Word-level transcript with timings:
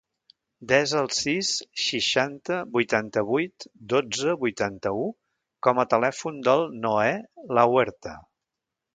Desa 0.69 0.95
el 0.99 1.07
sis, 1.15 1.49
seixanta, 1.87 2.55
vuitanta-vuit, 2.77 3.65
dotze, 3.93 4.33
vuitanta-u 4.45 5.03
com 5.67 5.81
a 5.83 5.85
telèfon 5.91 6.39
del 6.49 6.65
Noè 6.87 7.11
Lahuerta. 7.59 8.15